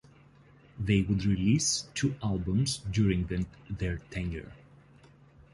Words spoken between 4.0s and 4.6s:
tenure.